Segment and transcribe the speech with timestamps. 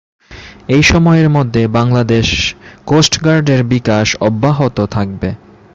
[0.67, 2.27] এই সময়ের মধ্যে বাংলাদেশ
[2.85, 5.29] কোস্ট গার্ডের বিকাশ অব্যাহত থাকবে।